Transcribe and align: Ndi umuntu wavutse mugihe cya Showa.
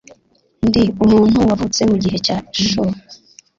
Ndi 0.67 0.83
umuntu 1.03 1.37
wavutse 1.49 1.81
mugihe 1.89 2.17
cya 2.25 2.37
Showa. 2.65 2.95